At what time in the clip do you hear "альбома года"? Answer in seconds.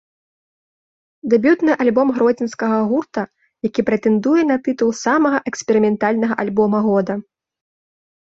6.45-7.13